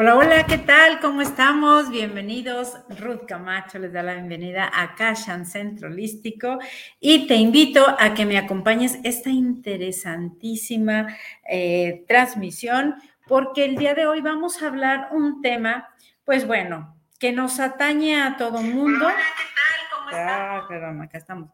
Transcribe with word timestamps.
Hola, 0.00 0.14
hola, 0.14 0.46
¿qué 0.46 0.58
tal? 0.58 1.00
¿Cómo 1.00 1.22
estamos? 1.22 1.90
Bienvenidos. 1.90 2.76
Ruth 3.00 3.26
Camacho 3.26 3.80
les 3.80 3.92
da 3.92 4.00
la 4.00 4.14
bienvenida 4.14 4.70
a 4.72 4.94
Cashan 4.94 5.44
Centro 5.44 5.88
Holístico 5.88 6.60
y 7.00 7.26
te 7.26 7.34
invito 7.34 7.84
a 7.98 8.14
que 8.14 8.24
me 8.24 8.38
acompañes 8.38 9.00
esta 9.02 9.30
interesantísima 9.30 11.16
eh, 11.50 12.04
transmisión 12.06 12.94
porque 13.26 13.64
el 13.64 13.74
día 13.74 13.94
de 13.94 14.06
hoy 14.06 14.20
vamos 14.20 14.62
a 14.62 14.68
hablar 14.68 15.08
un 15.10 15.42
tema, 15.42 15.88
pues 16.24 16.46
bueno, 16.46 16.96
que 17.18 17.32
nos 17.32 17.58
atañe 17.58 18.22
a 18.22 18.36
todo 18.36 18.62
mundo. 18.62 19.04
Hola, 19.04 19.16
¿qué 19.16 19.54
tal? 19.56 19.98
¿Cómo 19.98 20.10
estás? 20.10 20.30
Ah, 20.30 20.64
perdón, 20.68 21.02
acá 21.02 21.18
estamos 21.18 21.50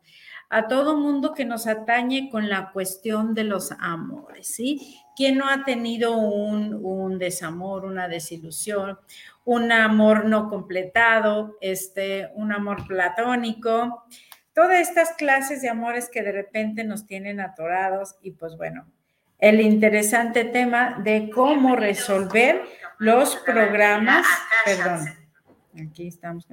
a 0.51 0.69
todo 0.69 0.97
mundo 0.97 1.35
que 1.35 1.45
nos 1.45 1.67
atañe 1.67 2.29
con 2.31 2.49
la 2.49 2.71
cuestión 2.73 3.35
de 3.35 3.45
los 3.45 3.73
amores, 3.79 4.49
¿sí? 4.49 5.01
¿Quién 5.17 5.39
no 5.39 5.49
ha 5.49 5.65
tenido 5.65 6.17
un, 6.17 7.19
desamor, 7.19 7.85
una 7.85 8.09
desilusión, 8.09 8.99
un 9.45 9.73
amor 9.73 10.27
no 10.27 10.49
completado, 10.49 11.57
este, 11.61 12.31
un 12.35 12.53
amor 12.53 12.87
platónico? 12.87 14.05
Todas 14.53 14.89
estas 14.89 15.13
clases 15.13 15.63
de 15.63 15.69
amores 15.69 16.09
que 16.09 16.23
de 16.23 16.33
repente 16.33 16.85
nos 16.85 17.07
tienen 17.07 17.41
atorados 17.41 18.17
y 18.23 18.33
pues 18.33 18.57
bueno, 18.57 18.87
el 19.39 19.61
interesante 19.61 20.45
tema 20.45 21.01
de 21.03 21.31
cómo 21.31 21.77
resolver 21.77 22.63
los 22.99 23.37
programas, 23.37 24.27
perdón, 24.65 25.09
aquí 25.87 26.09
estamos, 26.09 26.47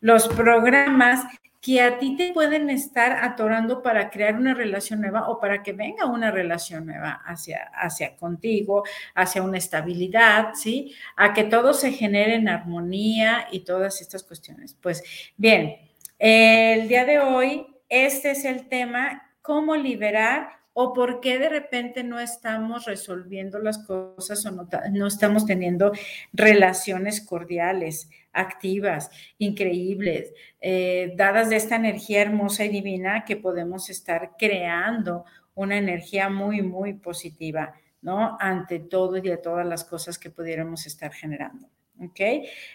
los 0.00 0.28
programas 0.28 1.24
que 1.64 1.80
a 1.80 1.98
ti 1.98 2.14
te 2.14 2.34
pueden 2.34 2.68
estar 2.68 3.24
atorando 3.24 3.80
para 3.80 4.10
crear 4.10 4.36
una 4.36 4.52
relación 4.52 5.00
nueva 5.00 5.30
o 5.30 5.40
para 5.40 5.62
que 5.62 5.72
venga 5.72 6.04
una 6.04 6.30
relación 6.30 6.84
nueva 6.84 7.22
hacia, 7.24 7.70
hacia 7.72 8.16
contigo, 8.16 8.84
hacia 9.14 9.42
una 9.42 9.56
estabilidad, 9.56 10.52
¿sí? 10.52 10.94
A 11.16 11.32
que 11.32 11.44
todo 11.44 11.72
se 11.72 11.90
genere 11.90 12.34
en 12.34 12.50
armonía 12.50 13.48
y 13.50 13.60
todas 13.60 14.02
estas 14.02 14.22
cuestiones. 14.24 14.76
Pues 14.78 15.02
bien, 15.38 15.76
el 16.18 16.86
día 16.86 17.06
de 17.06 17.20
hoy, 17.20 17.66
este 17.88 18.32
es 18.32 18.44
el 18.44 18.68
tema, 18.68 19.32
cómo 19.40 19.74
liberar 19.74 20.63
o 20.74 20.92
por 20.92 21.20
qué 21.20 21.38
de 21.38 21.48
repente 21.48 22.02
no 22.02 22.18
estamos 22.18 22.84
resolviendo 22.84 23.60
las 23.60 23.78
cosas 23.78 24.44
o 24.44 24.50
no, 24.50 25.06
estamos 25.06 25.46
teniendo 25.46 25.92
relaciones 26.32 27.20
cordiales, 27.20 28.10
activas, 28.32 29.08
increíbles, 29.38 30.34
eh, 30.60 31.14
dadas 31.16 31.48
de 31.48 31.56
esta 31.56 31.76
energía 31.76 32.22
hermosa 32.22 32.64
y 32.64 32.70
divina 32.70 33.24
que 33.24 33.36
podemos 33.36 33.88
estar 33.88 34.32
creando 34.36 35.24
una 35.54 35.78
energía 35.78 36.28
muy, 36.28 36.60
muy 36.60 36.94
positiva, 36.94 37.74
¿no? 38.02 38.36
Ante 38.40 38.80
todo 38.80 39.18
y 39.18 39.30
a 39.30 39.40
todas 39.40 39.64
las 39.64 39.84
cosas 39.84 40.18
que 40.18 40.30
pudiéramos 40.30 40.86
estar 40.86 41.12
generando, 41.12 41.68
¿ok? 42.00 42.20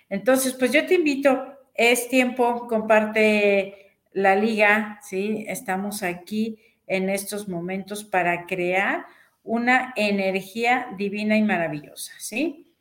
Entonces, 0.09 0.53
pues 0.53 0.71
yo 0.71 0.85
te 0.85 0.93
invito, 0.95 1.53
es 1.73 2.07
tiempo, 2.07 2.65
comparte 2.65 3.97
la 4.13 4.37
liga, 4.37 4.99
¿sí? 5.03 5.43
Estamos 5.49 6.01
aquí 6.01 6.57
en 6.89 7.09
estos 7.09 7.47
momentos 7.47 8.03
para 8.03 8.45
crear 8.47 9.05
una 9.43 9.93
energía 9.95 10.89
divina 10.97 11.37
y 11.37 11.43
maravillosa, 11.43 12.13
¿sí? 12.17 12.73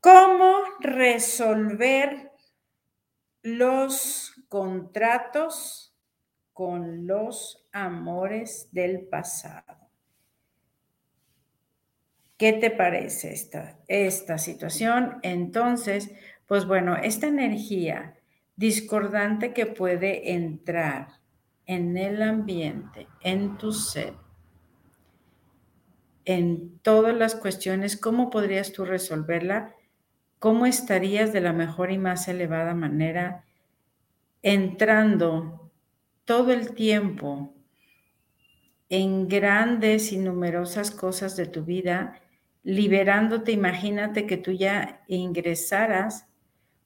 ¿Cómo 0.00 0.54
resolver 0.80 2.30
los 3.42 4.32
contratos 4.48 5.94
con 6.52 7.06
los 7.06 7.66
amores 7.72 8.68
del 8.70 9.02
pasado? 9.06 9.88
¿Qué 12.36 12.52
te 12.52 12.70
parece 12.70 13.32
esta, 13.32 13.78
esta 13.88 14.38
situación? 14.38 15.18
Entonces, 15.22 16.12
pues 16.46 16.66
bueno, 16.66 16.96
esta 16.96 17.26
energía 17.26 18.14
discordante 18.56 19.52
que 19.52 19.66
puede 19.66 20.32
entrar 20.32 21.23
en 21.66 21.96
el 21.96 22.22
ambiente, 22.22 23.08
en 23.20 23.56
tu 23.56 23.72
ser, 23.72 24.14
en 26.24 26.78
todas 26.78 27.14
las 27.14 27.34
cuestiones, 27.34 27.96
¿cómo 27.96 28.30
podrías 28.30 28.72
tú 28.72 28.84
resolverla? 28.84 29.74
¿Cómo 30.38 30.66
estarías 30.66 31.32
de 31.32 31.40
la 31.40 31.52
mejor 31.52 31.90
y 31.90 31.98
más 31.98 32.28
elevada 32.28 32.74
manera 32.74 33.44
entrando 34.42 35.70
todo 36.24 36.52
el 36.52 36.74
tiempo 36.74 37.54
en 38.88 39.28
grandes 39.28 40.12
y 40.12 40.18
numerosas 40.18 40.90
cosas 40.90 41.36
de 41.36 41.46
tu 41.46 41.64
vida, 41.64 42.20
liberándote? 42.62 43.52
Imagínate 43.52 44.26
que 44.26 44.36
tú 44.36 44.52
ya 44.52 45.02
ingresaras 45.08 46.26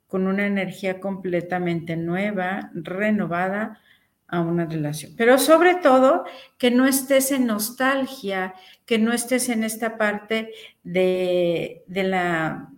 con 0.08 0.26
una 0.26 0.46
energía 0.46 1.00
completamente 1.00 1.96
nueva, 1.96 2.70
renovada, 2.74 3.80
a 4.28 4.40
una 4.40 4.66
relación. 4.66 5.12
Pero 5.16 5.38
sobre 5.38 5.76
todo, 5.76 6.24
que 6.58 6.70
no 6.70 6.86
estés 6.86 7.32
en 7.32 7.46
nostalgia, 7.46 8.54
que 8.84 8.98
no 8.98 9.12
estés 9.12 9.48
en 9.48 9.64
esta 9.64 9.96
parte 9.96 10.52
de, 10.84 11.82
de, 11.86 12.02
la, 12.04 12.70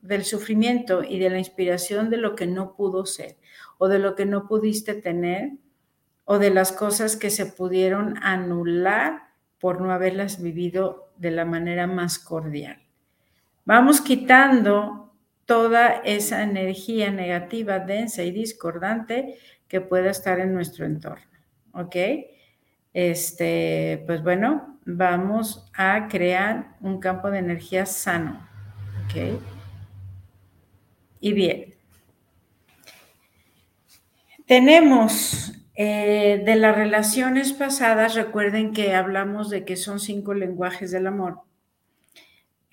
del 0.00 0.24
sufrimiento 0.24 1.04
y 1.04 1.18
de 1.18 1.30
la 1.30 1.38
inspiración 1.38 2.10
de 2.10 2.16
lo 2.16 2.34
que 2.34 2.46
no 2.46 2.74
pudo 2.74 3.04
ser 3.06 3.36
o 3.78 3.88
de 3.88 3.98
lo 3.98 4.14
que 4.14 4.26
no 4.26 4.48
pudiste 4.48 4.94
tener 4.94 5.52
o 6.24 6.38
de 6.38 6.50
las 6.50 6.72
cosas 6.72 7.16
que 7.16 7.30
se 7.30 7.46
pudieron 7.46 8.16
anular 8.22 9.28
por 9.58 9.80
no 9.80 9.92
haberlas 9.92 10.42
vivido 10.42 11.12
de 11.16 11.30
la 11.30 11.44
manera 11.44 11.86
más 11.86 12.18
cordial. 12.18 12.82
Vamos 13.64 14.00
quitando 14.00 15.11
toda 15.46 16.02
esa 16.04 16.42
energía 16.42 17.10
negativa, 17.10 17.78
densa 17.78 18.22
y 18.22 18.30
discordante 18.30 19.38
que 19.68 19.80
pueda 19.80 20.10
estar 20.10 20.40
en 20.40 20.54
nuestro 20.54 20.86
entorno. 20.86 21.26
¿Ok? 21.72 21.96
Este, 22.92 24.02
pues 24.06 24.22
bueno, 24.22 24.78
vamos 24.84 25.70
a 25.74 26.08
crear 26.08 26.76
un 26.80 27.00
campo 27.00 27.30
de 27.30 27.38
energía 27.38 27.86
sano. 27.86 28.48
¿Ok? 29.04 29.40
Y 31.20 31.32
bien. 31.32 31.74
Tenemos 34.46 35.52
eh, 35.74 36.42
de 36.44 36.56
las 36.56 36.76
relaciones 36.76 37.52
pasadas, 37.52 38.14
recuerden 38.14 38.72
que 38.74 38.94
hablamos 38.94 39.48
de 39.48 39.64
que 39.64 39.76
son 39.76 39.98
cinco 40.00 40.34
lenguajes 40.34 40.90
del 40.90 41.06
amor, 41.06 41.40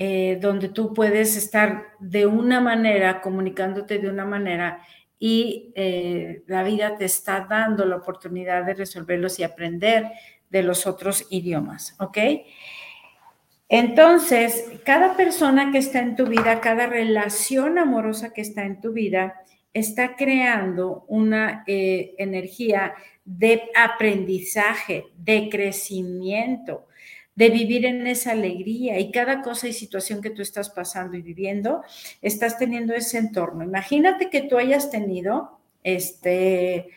eh, 0.02 0.38
donde 0.40 0.70
tú 0.70 0.94
puedes 0.94 1.36
estar 1.36 1.88
de 2.00 2.26
una 2.26 2.62
manera, 2.62 3.20
comunicándote 3.20 4.00
de 4.00 4.10
una 4.10 4.24
manera 4.24 4.82
y 5.20 5.74
eh, 5.76 6.44
la 6.48 6.64
vida 6.64 6.96
te 6.98 7.04
está 7.04 7.46
dando 7.50 7.84
la 7.84 7.98
oportunidad 7.98 8.64
de 8.64 8.76
resolverlos 8.76 9.40
y 9.40 9.44
aprender 9.44 10.10
de 10.50 10.64
los 10.64 10.88
otros 10.88 11.28
idiomas, 11.30 11.98
¿ok? 12.00 12.18
Entonces, 13.68 14.72
cada 14.86 15.18
persona 15.18 15.70
que 15.74 15.80
está 15.80 16.00
en 16.00 16.16
tu 16.16 16.28
vida, 16.28 16.62
cada 16.62 16.88
relación 16.88 17.78
amorosa 17.78 18.32
que 18.32 18.40
está 18.40 18.64
en 18.64 18.80
tu 18.80 18.94
vida, 18.94 19.36
está 19.74 20.16
creando 20.16 21.04
una 21.10 21.66
eh, 21.68 22.16
energía 22.18 22.94
de 23.26 23.64
aprendizaje, 23.76 25.08
de 25.18 25.50
crecimiento, 25.50 26.88
de 27.40 27.50
vivir 27.50 27.86
en 27.86 28.06
esa 28.06 28.34
alegría 28.34 29.00
y 29.00 29.12
cada 29.12 29.42
cosa 29.42 29.70
y 29.70 29.72
situación 29.72 30.22
que 30.22 30.30
tú 30.30 30.42
estás 30.42 30.70
pasando 30.70 31.16
y 31.16 31.22
viviendo, 31.22 31.84
estás 32.22 32.58
teniendo 32.60 32.94
ese 32.94 33.18
entorno. 33.18 33.64
Imagínate 33.64 34.30
que 34.30 34.42
tú 34.42 34.58
hayas 34.58 34.92
tenido, 34.92 35.58
este, 35.82 36.90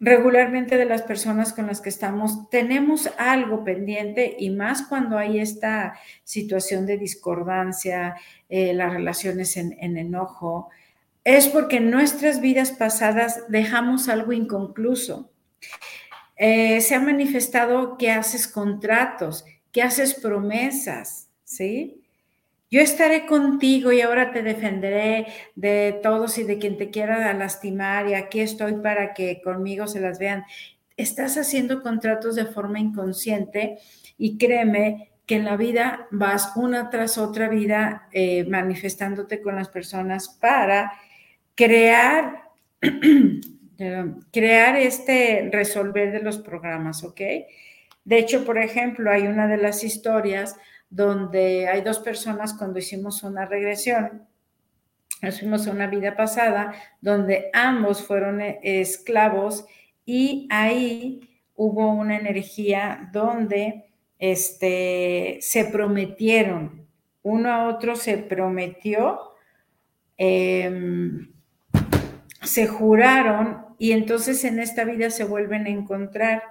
regularmente 0.00 0.76
de 0.76 0.86
las 0.86 1.02
personas 1.02 1.52
con 1.52 1.68
las 1.68 1.80
que 1.80 1.88
estamos, 1.88 2.50
tenemos 2.50 3.10
algo 3.16 3.62
pendiente 3.62 4.34
y 4.40 4.50
más 4.50 4.82
cuando 4.82 5.16
hay 5.16 5.38
esta 5.38 5.94
situación 6.24 6.84
de 6.84 6.98
discordancia, 6.98 8.16
eh, 8.48 8.74
las 8.74 8.92
relaciones 8.92 9.56
en, 9.56 9.96
enojo, 9.96 10.70
es 11.22 11.46
porque 11.46 11.76
en 11.76 11.92
nuestras 11.92 12.40
vidas 12.40 12.72
pasadas 12.72 13.44
dejamos 13.46 14.08
algo 14.08 14.32
inconcluso. 14.32 15.30
Eh, 16.34 16.80
se 16.80 16.96
ha 16.96 17.00
manifestado 17.00 17.96
que 17.98 18.10
haces 18.10 18.48
contratos 18.48 19.44
que 19.72 19.82
haces 19.82 20.14
promesas, 20.14 21.28
¿sí? 21.44 22.00
Yo 22.70 22.80
estaré 22.80 23.26
contigo 23.26 23.90
y 23.90 24.00
ahora 24.00 24.30
te 24.30 24.42
defenderé 24.42 25.26
de 25.56 25.98
todos 26.04 26.38
y 26.38 26.44
de 26.44 26.58
quien 26.58 26.78
te 26.78 26.90
quiera 26.90 27.32
lastimar 27.34 28.08
y 28.08 28.14
aquí 28.14 28.40
estoy 28.40 28.74
para 28.74 29.12
que 29.12 29.42
conmigo 29.42 29.88
se 29.88 30.00
las 30.00 30.20
vean. 30.20 30.44
Estás 30.96 31.36
haciendo 31.36 31.82
contratos 31.82 32.36
de 32.36 32.44
forma 32.44 32.78
inconsciente 32.78 33.78
y 34.16 34.38
créeme 34.38 35.10
que 35.26 35.36
en 35.36 35.44
la 35.44 35.56
vida 35.56 36.06
vas 36.12 36.52
una 36.54 36.90
tras 36.90 37.18
otra 37.18 37.48
vida 37.48 38.08
eh, 38.12 38.44
manifestándote 38.44 39.40
con 39.40 39.56
las 39.56 39.68
personas 39.68 40.28
para 40.28 40.92
crear, 41.56 42.50
crear 44.32 44.76
este 44.76 45.48
resolver 45.52 46.12
de 46.12 46.22
los 46.22 46.38
programas, 46.38 47.02
¿ok? 47.02 47.20
De 48.04 48.18
hecho, 48.18 48.44
por 48.44 48.58
ejemplo, 48.58 49.10
hay 49.10 49.26
una 49.26 49.46
de 49.46 49.56
las 49.56 49.84
historias 49.84 50.56
donde 50.88 51.68
hay 51.68 51.82
dos 51.82 51.98
personas 51.98 52.54
cuando 52.54 52.78
hicimos 52.78 53.22
una 53.22 53.46
regresión, 53.46 54.26
nos 55.22 55.38
fuimos 55.38 55.66
a 55.66 55.72
una 55.72 55.86
vida 55.86 56.16
pasada 56.16 56.72
donde 57.00 57.50
ambos 57.52 58.02
fueron 58.02 58.40
eh, 58.40 58.58
esclavos 58.62 59.66
y 60.06 60.48
ahí 60.50 61.20
hubo 61.54 61.92
una 61.92 62.16
energía 62.16 63.10
donde 63.12 63.84
este, 64.18 65.38
se 65.42 65.66
prometieron, 65.66 66.86
uno 67.22 67.52
a 67.52 67.68
otro 67.68 67.96
se 67.96 68.16
prometió, 68.16 69.18
em, 70.16 71.32
se 72.42 72.66
juraron 72.66 73.66
y 73.78 73.92
entonces 73.92 74.42
en 74.44 74.58
esta 74.58 74.84
vida 74.84 75.10
se 75.10 75.24
vuelven 75.24 75.66
a 75.66 75.70
encontrar. 75.70 76.42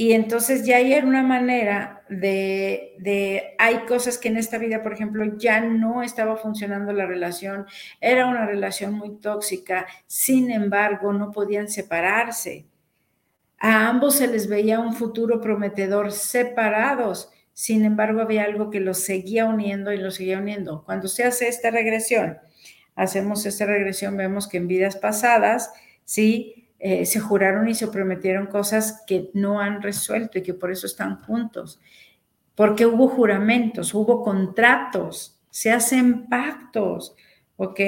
Y 0.00 0.14
entonces 0.14 0.64
ya 0.64 0.78
hay 0.78 0.94
una 0.94 1.22
manera 1.22 2.04
de, 2.08 2.94
de, 3.00 3.54
hay 3.58 3.80
cosas 3.80 4.16
que 4.16 4.28
en 4.28 4.38
esta 4.38 4.56
vida, 4.56 4.82
por 4.82 4.94
ejemplo, 4.94 5.36
ya 5.36 5.60
no 5.60 6.02
estaba 6.02 6.38
funcionando 6.38 6.94
la 6.94 7.04
relación, 7.04 7.66
era 8.00 8.26
una 8.26 8.46
relación 8.46 8.94
muy 8.94 9.18
tóxica, 9.18 9.86
sin 10.06 10.50
embargo, 10.50 11.12
no 11.12 11.30
podían 11.30 11.68
separarse. 11.68 12.64
A 13.58 13.88
ambos 13.88 14.16
se 14.16 14.26
les 14.26 14.48
veía 14.48 14.80
un 14.80 14.94
futuro 14.94 15.38
prometedor 15.38 16.12
separados, 16.12 17.30
sin 17.52 17.84
embargo, 17.84 18.22
había 18.22 18.44
algo 18.44 18.70
que 18.70 18.80
los 18.80 19.00
seguía 19.00 19.44
uniendo 19.44 19.92
y 19.92 19.98
los 19.98 20.14
seguía 20.14 20.38
uniendo. 20.38 20.82
Cuando 20.86 21.08
se 21.08 21.24
hace 21.24 21.46
esta 21.46 21.70
regresión, 21.70 22.38
hacemos 22.94 23.44
esta 23.44 23.66
regresión, 23.66 24.16
vemos 24.16 24.48
que 24.48 24.56
en 24.56 24.66
vidas 24.66 24.96
pasadas, 24.96 25.70
sí, 26.06 26.59
eh, 26.82 27.04
se 27.04 27.20
juraron 27.20 27.68
y 27.68 27.74
se 27.74 27.88
prometieron 27.88 28.46
cosas 28.46 29.04
que 29.06 29.30
no 29.34 29.60
han 29.60 29.82
resuelto 29.82 30.38
y 30.38 30.42
que 30.42 30.54
por 30.54 30.70
eso 30.72 30.86
están 30.86 31.22
juntos. 31.22 31.78
Porque 32.54 32.86
hubo 32.86 33.08
juramentos, 33.08 33.92
hubo 33.92 34.22
contratos, 34.22 35.38
se 35.50 35.70
hacen 35.70 36.26
pactos, 36.26 37.14
¿ok? 37.56 37.80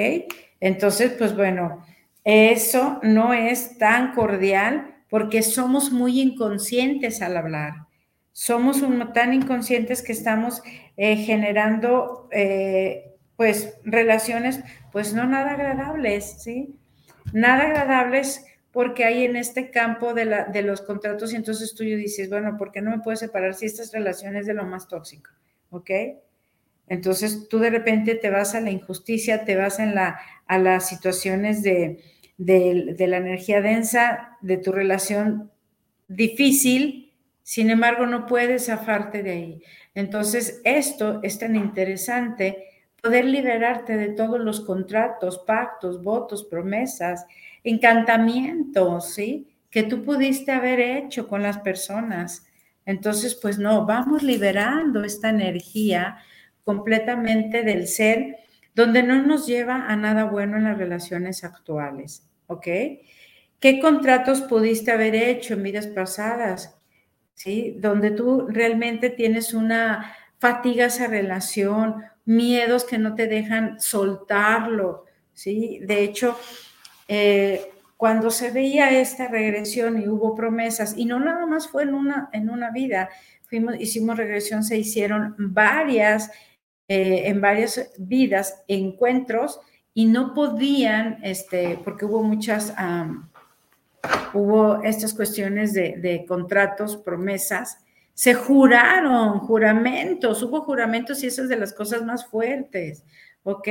Entonces, 0.60 1.12
pues 1.16 1.34
bueno, 1.34 1.82
eso 2.22 3.00
no 3.02 3.32
es 3.32 3.78
tan 3.78 4.12
cordial 4.12 4.94
porque 5.08 5.42
somos 5.42 5.90
muy 5.90 6.20
inconscientes 6.20 7.22
al 7.22 7.38
hablar. 7.38 7.86
Somos 8.32 8.82
tan 9.14 9.32
inconscientes 9.32 10.02
que 10.02 10.12
estamos 10.12 10.62
eh, 10.96 11.16
generando, 11.16 12.28
eh, 12.30 13.14
pues, 13.36 13.74
relaciones, 13.84 14.60
pues, 14.90 15.14
no 15.14 15.26
nada 15.26 15.52
agradables, 15.52 16.42
¿sí? 16.42 16.76
Nada 17.32 17.64
agradables 17.64 18.44
porque 18.72 19.04
hay 19.04 19.24
en 19.24 19.36
este 19.36 19.70
campo 19.70 20.14
de, 20.14 20.24
la, 20.24 20.44
de 20.46 20.62
los 20.62 20.80
contratos 20.80 21.32
y 21.32 21.36
entonces 21.36 21.74
tú 21.74 21.84
dices, 21.84 22.30
bueno, 22.30 22.56
¿por 22.56 22.72
qué 22.72 22.80
no 22.80 22.90
me 22.90 23.00
puedo 23.00 23.16
separar 23.16 23.54
si 23.54 23.66
estas 23.66 23.92
relaciones 23.92 24.46
de 24.46 24.54
lo 24.54 24.64
más 24.64 24.88
tóxico? 24.88 25.30
¿Ok? 25.70 25.90
Entonces 26.88 27.48
tú 27.48 27.58
de 27.58 27.70
repente 27.70 28.14
te 28.14 28.30
vas 28.30 28.54
a 28.54 28.60
la 28.60 28.70
injusticia, 28.70 29.44
te 29.44 29.56
vas 29.56 29.78
en 29.78 29.94
la, 29.94 30.18
a 30.46 30.58
las 30.58 30.88
situaciones 30.88 31.62
de, 31.62 32.02
de, 32.38 32.94
de 32.96 33.06
la 33.06 33.18
energía 33.18 33.60
densa, 33.60 34.38
de 34.40 34.56
tu 34.56 34.72
relación 34.72 35.50
difícil, 36.08 37.12
sin 37.42 37.70
embargo 37.70 38.06
no 38.06 38.26
puedes 38.26 38.66
zafarte 38.66 39.22
de 39.22 39.30
ahí. 39.30 39.62
Entonces 39.94 40.60
esto 40.64 41.20
es 41.22 41.38
tan 41.38 41.56
interesante, 41.56 42.68
poder 43.02 43.26
liberarte 43.26 43.96
de 43.96 44.08
todos 44.10 44.40
los 44.40 44.60
contratos, 44.60 45.38
pactos, 45.46 46.02
votos, 46.02 46.44
promesas, 46.44 47.26
encantamientos, 47.64 49.14
¿sí? 49.14 49.48
Que 49.70 49.82
tú 49.82 50.04
pudiste 50.04 50.52
haber 50.52 50.80
hecho 50.80 51.28
con 51.28 51.42
las 51.42 51.58
personas. 51.58 52.46
Entonces, 52.84 53.34
pues 53.34 53.58
no, 53.58 53.86
vamos 53.86 54.22
liberando 54.22 55.04
esta 55.04 55.30
energía 55.30 56.18
completamente 56.64 57.62
del 57.62 57.86
ser, 57.86 58.36
donde 58.74 59.02
no 59.02 59.22
nos 59.22 59.46
lleva 59.46 59.86
a 59.86 59.96
nada 59.96 60.24
bueno 60.24 60.56
en 60.56 60.64
las 60.64 60.78
relaciones 60.78 61.44
actuales, 61.44 62.28
¿ok? 62.46 62.66
¿Qué 63.60 63.78
contratos 63.80 64.40
pudiste 64.42 64.90
haber 64.90 65.14
hecho 65.14 65.54
en 65.54 65.62
vidas 65.62 65.86
pasadas? 65.86 66.78
¿Sí? 67.34 67.76
Donde 67.78 68.10
tú 68.10 68.46
realmente 68.48 69.10
tienes 69.10 69.54
una 69.54 70.16
fatiga 70.38 70.86
esa 70.86 71.06
relación, 71.06 72.02
miedos 72.24 72.84
que 72.84 72.98
no 72.98 73.14
te 73.14 73.26
dejan 73.26 73.80
soltarlo, 73.80 75.04
¿sí? 75.32 75.80
De 75.82 76.02
hecho, 76.02 76.36
eh, 77.08 77.70
cuando 77.96 78.30
se 78.30 78.50
veía 78.50 78.90
esta 78.98 79.28
regresión 79.28 80.00
y 80.00 80.08
hubo 80.08 80.34
promesas, 80.34 80.94
y 80.96 81.04
no 81.04 81.20
nada 81.20 81.46
más 81.46 81.68
fue 81.68 81.84
en 81.84 81.94
una, 81.94 82.28
en 82.32 82.50
una 82.50 82.70
vida, 82.70 83.08
hicimos 83.78 84.16
regresión, 84.16 84.64
se 84.64 84.78
hicieron 84.78 85.34
varias, 85.38 86.30
eh, 86.88 87.24
en 87.26 87.40
varias 87.40 87.92
vidas, 87.98 88.62
encuentros, 88.66 89.60
y 89.94 90.06
no 90.06 90.34
podían, 90.34 91.18
este, 91.22 91.78
porque 91.84 92.06
hubo 92.06 92.22
muchas, 92.22 92.74
hubo 94.32 94.82
estas 94.82 95.12
cuestiones 95.14 95.74
de, 95.74 95.96
de 95.98 96.24
contratos, 96.26 96.96
promesas, 96.96 97.78
se 98.14 98.34
juraron 98.34 99.40
juramentos, 99.40 100.42
hubo 100.42 100.62
juramentos 100.62 101.22
y 101.22 101.26
esas 101.26 101.48
de 101.48 101.56
las 101.56 101.72
cosas 101.72 102.02
más 102.04 102.26
fuertes, 102.26 103.04
¿ok? 103.42 103.68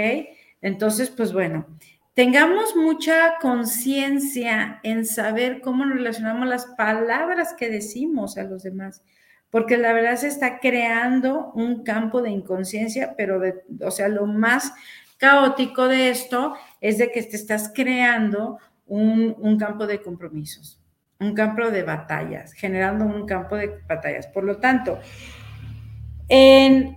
Entonces, 0.62 1.10
pues 1.10 1.34
bueno, 1.34 1.66
tengamos 2.14 2.76
mucha 2.76 3.38
conciencia 3.40 4.80
en 4.84 5.06
saber 5.06 5.62
cómo 5.62 5.86
nos 5.86 5.98
relacionamos 5.98 6.48
las 6.48 6.66
palabras 6.66 7.54
que 7.54 7.70
decimos 7.70 8.38
a 8.38 8.44
los 8.44 8.64
demás, 8.64 9.04
porque 9.50 9.78
la 9.78 9.94
verdad 9.94 10.16
se 10.16 10.28
está 10.28 10.60
creando 10.60 11.52
un 11.54 11.84
campo 11.84 12.22
de 12.22 12.30
inconsciencia, 12.30 13.16
pero 13.18 13.40
de, 13.40 13.64
o 13.82 13.92
sea, 13.92 14.08
lo 14.08 14.26
más 14.26 14.74
caótico 15.18 15.88
de 15.88 16.10
esto 16.10 16.56
es 16.80 16.98
de 16.98 17.12
que 17.12 17.24
te 17.24 17.36
estás 17.36 17.72
creando 17.74 18.58
un, 18.88 19.36
un 19.40 19.58
campo 19.58 19.88
de 19.88 20.02
compromisos, 20.02 20.82
un 21.20 21.34
campo 21.34 21.70
de 21.70 21.84
batallas, 21.84 22.54
generando 22.54 23.06
un 23.06 23.26
campo 23.26 23.56
de 23.56 23.80
batallas. 23.88 24.28
Por 24.28 24.44
lo 24.44 24.58
tanto, 24.58 25.00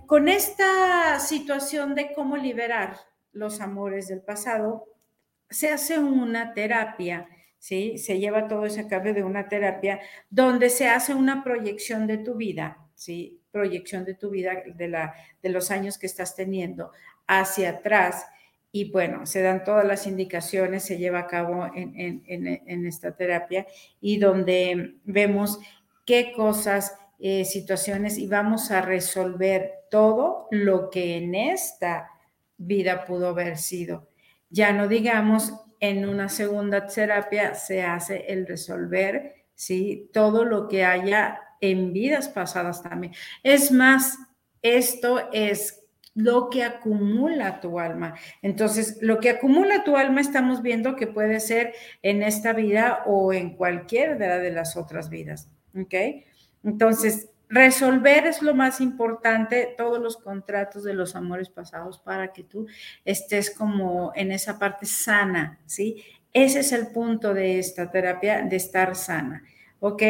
con 0.07 0.29
esta 0.29 1.19
situación 1.19 1.93
de 1.93 2.13
cómo 2.13 2.37
liberar 2.37 2.95
los 3.33 3.59
amores 3.59 4.07
del 4.07 4.21
pasado, 4.21 4.85
se 5.49 5.69
hace 5.69 5.99
una 5.99 6.53
terapia, 6.53 7.27
¿sí? 7.59 7.97
Se 7.97 8.19
lleva 8.19 8.47
todo 8.47 8.65
ese 8.65 8.87
cambio 8.87 9.13
de 9.13 9.23
una 9.23 9.47
terapia 9.47 9.99
donde 10.29 10.69
se 10.69 10.87
hace 10.87 11.13
una 11.13 11.43
proyección 11.43 12.07
de 12.07 12.17
tu 12.17 12.35
vida, 12.35 12.77
¿sí? 12.95 13.41
Proyección 13.51 14.05
de 14.05 14.15
tu 14.15 14.29
vida, 14.29 14.63
de, 14.65 14.87
la, 14.87 15.15
de 15.41 15.49
los 15.49 15.71
años 15.71 15.97
que 15.97 16.05
estás 16.07 16.35
teniendo 16.35 16.91
hacia 17.27 17.69
atrás. 17.71 18.25
Y 18.71 18.91
bueno, 18.91 19.25
se 19.25 19.41
dan 19.41 19.63
todas 19.63 19.85
las 19.85 20.05
indicaciones, 20.05 20.83
se 20.83 20.97
lleva 20.97 21.19
a 21.19 21.27
cabo 21.27 21.65
en, 21.73 22.23
en, 22.27 22.85
esta 22.85 23.15
terapia 23.15 23.65
y 24.01 24.17
donde 24.17 24.97
vemos 25.05 25.59
qué 26.05 26.33
cosas, 26.35 26.97
eh, 27.17 27.45
situaciones 27.45 28.17
y 28.17 28.27
vamos 28.27 28.71
a 28.71 28.81
resolver 28.81 29.71
todo 29.89 30.49
lo 30.51 30.89
que 30.89 31.15
en 31.15 31.33
esta 31.35 32.09
vida 32.57 33.05
pudo 33.05 33.29
haber 33.29 33.57
sido. 33.57 34.09
Ya 34.55 34.71
no 34.71 34.87
digamos 34.87 35.53
en 35.81 36.07
una 36.07 36.29
segunda 36.29 36.87
terapia 36.87 37.55
se 37.55 37.83
hace 37.83 38.31
el 38.31 38.47
resolver, 38.47 39.35
¿sí? 39.53 40.09
Todo 40.13 40.45
lo 40.45 40.69
que 40.69 40.85
haya 40.85 41.41
en 41.59 41.91
vidas 41.91 42.29
pasadas 42.29 42.81
también. 42.81 43.13
Es 43.43 43.69
más, 43.73 44.17
esto 44.61 45.29
es 45.33 45.83
lo 46.13 46.49
que 46.49 46.63
acumula 46.63 47.59
tu 47.59 47.81
alma. 47.81 48.15
Entonces, 48.41 48.97
lo 49.01 49.19
que 49.19 49.31
acumula 49.31 49.83
tu 49.83 49.97
alma 49.97 50.21
estamos 50.21 50.61
viendo 50.61 50.95
que 50.95 51.07
puede 51.07 51.41
ser 51.41 51.73
en 52.01 52.23
esta 52.23 52.53
vida 52.53 53.03
o 53.05 53.33
en 53.33 53.57
cualquier 53.57 54.17
de, 54.17 54.39
de 54.39 54.51
las 54.51 54.77
otras 54.77 55.09
vidas, 55.09 55.49
¿ok? 55.77 55.95
Entonces, 56.63 57.29
resolver 57.49 58.25
es 58.27 58.41
lo 58.41 58.53
más 58.53 58.81
importante, 58.81 59.73
todos 59.77 59.99
los 59.99 60.17
contratos 60.17 60.83
de 60.83 60.93
los 60.93 61.15
amores 61.15 61.49
pasados 61.49 61.99
para 61.99 62.33
que 62.33 62.43
tú 62.43 62.67
estés 63.03 63.49
como 63.49 64.11
en 64.15 64.31
esa 64.31 64.59
parte 64.59 64.85
sana, 64.85 65.59
¿sí? 65.65 66.03
Ese 66.33 66.59
es 66.59 66.71
el 66.71 66.87
punto 66.87 67.33
de 67.33 67.59
esta 67.59 67.89
terapia, 67.89 68.41
de 68.41 68.55
estar 68.55 68.95
sana. 68.95 69.43
¿Ok? 69.79 70.01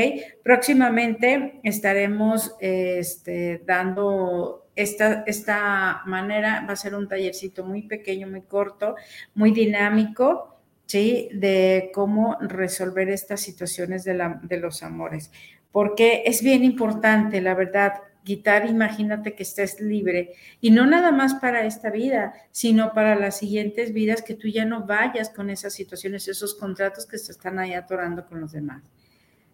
Próximamente 0.44 1.60
estaremos 1.64 2.56
este, 2.60 3.62
dando 3.66 4.68
esta, 4.76 5.24
esta 5.28 6.02
manera, 6.06 6.66
va 6.68 6.74
a 6.74 6.78
ser 6.78 6.96
un 6.96 7.08
tallercito 7.08 7.66
muy 7.66 7.84
pequeño, 7.84 8.28
muy 8.28 8.42
corto, 8.44 8.96
muy 9.34 9.52
dinámico, 9.52 10.56
¿sí? 10.86 11.30
De 11.34 11.92
cómo 11.94 12.38
resolver 12.40 13.10
estas 13.10 13.42
situaciones 13.42 14.04
de, 14.04 14.14
la, 14.14 14.40
de 14.44 14.58
los 14.58 14.84
amores 14.84 15.32
porque 15.76 16.24
es 16.26 16.42
bien 16.42 16.64
importante, 16.64 17.42
la 17.42 17.54
verdad, 17.54 17.96
quitar, 18.24 18.66
imagínate 18.66 19.36
que 19.36 19.44
estés 19.44 19.82
libre, 19.82 20.32
y 20.62 20.72
no 20.72 20.86
nada 20.86 21.12
más 21.12 21.34
para 21.34 21.66
esta 21.66 21.90
vida, 21.90 22.34
sino 22.52 22.94
para 22.94 23.16
las 23.16 23.40
siguientes 23.40 23.92
vidas, 23.92 24.22
que 24.22 24.36
tú 24.36 24.48
ya 24.48 24.64
no 24.64 24.86
vayas 24.86 25.30
con 25.30 25.50
esas 25.50 25.74
situaciones, 25.74 26.30
esos 26.30 26.56
contratos 26.56 27.06
que 27.06 27.18
se 27.18 27.34
están 27.34 27.60
ahí 27.60 27.74
atorando 27.74 28.26
con 28.26 28.40
los 28.40 28.54
demás. 28.54 28.84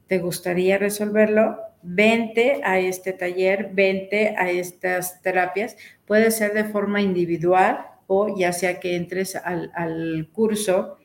¿Te 0.06 0.20
gustaría 0.20 0.78
resolverlo? 0.78 1.58
vente 1.82 2.62
a 2.64 2.78
este 2.78 3.14
taller, 3.14 3.72
vente 3.74 4.36
a 4.38 4.52
estas 4.52 5.24
terapias. 5.24 5.76
Puede 6.06 6.30
ser 6.30 6.54
de 6.54 6.66
forma 6.66 7.02
individual 7.02 7.88
o 8.06 8.38
ya 8.38 8.54
sea 8.54 8.80
que 8.80 8.96
entres 8.96 9.36
al, 9.36 9.72
al 9.74 10.30
curso 10.32 11.00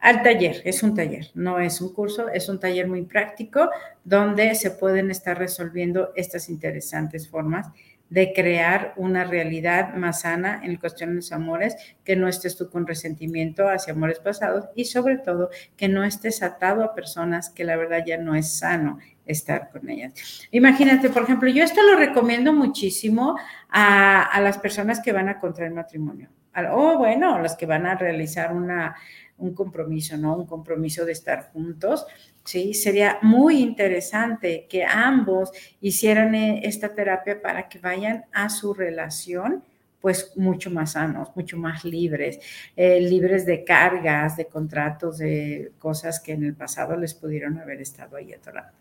al 0.00 0.22
taller, 0.22 0.62
es 0.64 0.82
un 0.82 0.94
taller, 0.94 1.30
no 1.34 1.58
es 1.58 1.80
un 1.80 1.92
curso, 1.92 2.28
es 2.30 2.48
un 2.48 2.58
taller 2.58 2.88
muy 2.88 3.02
práctico 3.02 3.68
donde 4.02 4.54
se 4.54 4.70
pueden 4.70 5.10
estar 5.10 5.38
resolviendo 5.38 6.12
estas 6.16 6.48
interesantes 6.48 7.28
formas 7.28 7.66
de 8.10 8.32
crear 8.32 8.92
una 8.96 9.24
realidad 9.24 9.94
más 9.94 10.22
sana 10.22 10.60
en 10.64 10.76
cuestión 10.76 11.10
de 11.10 11.16
los 11.16 11.32
amores, 11.32 11.76
que 12.04 12.16
no 12.16 12.28
estés 12.28 12.56
tú 12.56 12.68
con 12.68 12.86
resentimiento 12.86 13.68
hacia 13.68 13.92
amores 13.92 14.18
pasados 14.18 14.66
y 14.74 14.86
sobre 14.86 15.18
todo 15.18 15.48
que 15.76 15.88
no 15.88 16.02
estés 16.02 16.42
atado 16.42 16.82
a 16.82 16.94
personas 16.94 17.50
que 17.50 17.64
la 17.64 17.76
verdad 17.76 18.02
ya 18.04 18.18
no 18.18 18.34
es 18.34 18.58
sano 18.58 18.98
estar 19.26 19.70
con 19.70 19.88
ellas. 19.88 20.12
Imagínate, 20.50 21.08
por 21.08 21.22
ejemplo, 21.22 21.48
yo 21.50 21.62
esto 21.62 21.80
lo 21.82 21.96
recomiendo 21.96 22.52
muchísimo 22.52 23.38
a, 23.68 24.22
a 24.22 24.40
las 24.40 24.58
personas 24.58 25.00
que 25.00 25.12
van 25.12 25.28
a 25.28 25.38
contraer 25.38 25.72
matrimonio, 25.72 26.30
o 26.72 26.98
bueno, 26.98 27.38
las 27.38 27.54
que 27.54 27.66
van 27.66 27.86
a 27.86 27.94
realizar 27.94 28.52
una, 28.52 28.96
un 29.40 29.54
compromiso, 29.54 30.16
¿no? 30.16 30.36
Un 30.36 30.46
compromiso 30.46 31.04
de 31.04 31.12
estar 31.12 31.50
juntos, 31.52 32.06
¿sí? 32.44 32.74
Sería 32.74 33.18
muy 33.22 33.60
interesante 33.60 34.66
que 34.68 34.84
ambos 34.84 35.50
hicieran 35.80 36.34
eh, 36.34 36.60
esta 36.64 36.94
terapia 36.94 37.40
para 37.40 37.68
que 37.68 37.78
vayan 37.78 38.24
a 38.32 38.48
su 38.48 38.74
relación 38.74 39.64
pues 40.00 40.32
mucho 40.36 40.70
más 40.70 40.92
sanos, 40.92 41.28
mucho 41.34 41.58
más 41.58 41.84
libres, 41.84 42.40
eh, 42.74 43.00
libres 43.00 43.44
de 43.44 43.64
cargas, 43.64 44.36
de 44.36 44.46
contratos, 44.46 45.18
de 45.18 45.72
cosas 45.78 46.20
que 46.20 46.32
en 46.32 46.44
el 46.44 46.54
pasado 46.54 46.96
les 46.96 47.12
pudieron 47.14 47.58
haber 47.58 47.82
estado 47.82 48.16
ahí 48.16 48.32
atorando. 48.32 48.72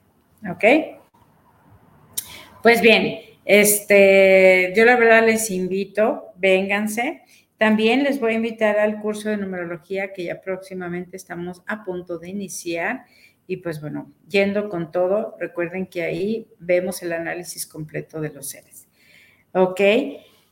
¿Ok? 0.49 0.63
Pues 2.63 2.81
bien, 2.81 3.19
este, 3.45 4.73
yo 4.75 4.85
la 4.85 4.95
verdad 4.95 5.25
les 5.25 5.49
invito, 5.51 6.27
vénganse. 6.37 7.23
También 7.59 8.05
les 8.05 8.21
voy 8.21 8.31
a 8.31 8.35
invitar 8.35 8.79
al 8.79 9.01
curso 9.01 9.27
de 9.27 9.35
numerología 9.35 10.13
que 10.13 10.23
ya 10.23 10.39
próximamente 10.39 11.17
estamos 11.17 11.61
a 11.67 11.83
punto 11.83 12.17
de 12.17 12.29
iniciar. 12.29 13.03
Y 13.47 13.57
pues 13.57 13.81
bueno, 13.81 14.13
yendo 14.29 14.69
con 14.69 14.93
todo, 14.93 15.35
recuerden 15.37 15.87
que 15.87 16.03
ahí 16.03 16.47
vemos 16.57 17.03
el 17.03 17.11
análisis 17.11 17.67
completo 17.67 18.21
de 18.21 18.29
los 18.29 18.47
seres. 18.47 18.87
¿Ok? 19.51 19.81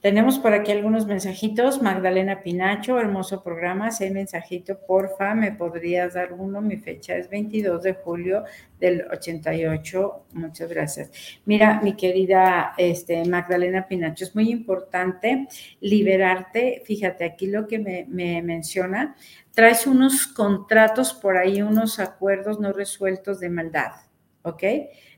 Tenemos 0.01 0.37
por 0.37 0.53
aquí 0.53 0.71
algunos 0.71 1.07
mensajitos. 1.07 1.81
Magdalena 1.81 2.43
Pinacho, 2.43 2.99
hermoso 2.99 3.41
programa. 3.43 3.89
Si 3.89 4.03
hay 4.03 4.11
mensajito, 4.11 4.79
porfa, 4.79 5.33
me 5.33 5.51
podrías 5.51 6.13
dar 6.13 6.33
uno. 6.33 6.61
Mi 6.61 6.77
fecha 6.77 7.15
es 7.17 7.27
22 7.31 7.81
de 7.81 7.93
julio 7.95 8.43
del 8.79 9.07
88. 9.11 10.25
Muchas 10.33 10.69
gracias. 10.69 11.11
Mira, 11.45 11.81
mi 11.81 11.95
querida 11.95 12.73
este, 12.77 13.25
Magdalena 13.25 13.87
Pinacho, 13.87 14.23
es 14.23 14.35
muy 14.35 14.51
importante 14.51 15.47
liberarte. 15.81 16.83
Fíjate, 16.85 17.25
aquí 17.25 17.47
lo 17.47 17.67
que 17.67 17.79
me, 17.79 18.05
me 18.07 18.43
menciona, 18.43 19.15
traes 19.51 19.87
unos 19.87 20.27
contratos 20.27 21.11
por 21.15 21.37
ahí, 21.37 21.63
unos 21.63 21.99
acuerdos 21.99 22.59
no 22.59 22.71
resueltos 22.71 23.39
de 23.39 23.49
maldad. 23.49 24.06
¿Ok? 24.47 24.63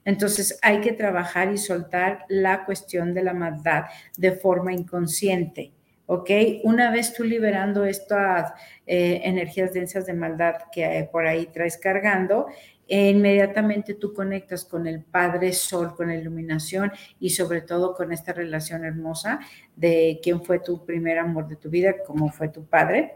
Entonces 0.05 0.57
hay 0.63 0.81
que 0.81 0.91
trabajar 0.91 1.53
y 1.53 1.57
soltar 1.57 2.25
la 2.29 2.65
cuestión 2.65 3.13
de 3.13 3.23
la 3.23 3.33
maldad 3.33 3.85
de 4.17 4.31
forma 4.31 4.73
inconsciente. 4.73 5.73
¿ok? 6.07 6.31
Una 6.63 6.89
vez 6.89 7.13
tú 7.13 7.23
liberando 7.23 7.85
estas 7.85 8.51
eh, 8.87 9.21
energías 9.23 9.71
densas 9.71 10.07
de 10.07 10.13
maldad 10.13 10.55
que 10.71 11.07
por 11.11 11.27
ahí 11.27 11.45
traes 11.45 11.77
cargando, 11.77 12.47
inmediatamente 12.87 13.93
tú 13.93 14.11
conectas 14.11 14.65
con 14.65 14.87
el 14.87 15.03
Padre 15.03 15.53
Sol, 15.53 15.95
con 15.95 16.07
la 16.07 16.15
iluminación 16.15 16.91
y 17.19 17.29
sobre 17.29 17.61
todo 17.61 17.93
con 17.93 18.11
esta 18.11 18.33
relación 18.33 18.83
hermosa 18.85 19.39
de 19.75 20.19
quién 20.23 20.43
fue 20.43 20.59
tu 20.59 20.83
primer 20.83 21.19
amor 21.19 21.47
de 21.47 21.57
tu 21.57 21.69
vida, 21.69 21.93
cómo 22.03 22.31
fue 22.31 22.49
tu 22.49 22.65
padre. 22.65 23.13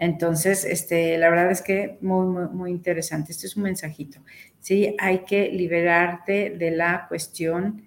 Entonces, 0.00 0.64
este, 0.64 1.18
la 1.18 1.28
verdad 1.28 1.50
es 1.50 1.60
que 1.60 1.98
muy, 2.00 2.26
muy, 2.26 2.48
muy 2.48 2.70
interesante. 2.70 3.32
Este 3.32 3.46
es 3.46 3.54
un 3.54 3.64
mensajito. 3.64 4.20
¿sí? 4.58 4.96
Hay 4.98 5.20
que 5.20 5.50
liberarte 5.50 6.50
de 6.50 6.70
la 6.70 7.04
cuestión 7.06 7.82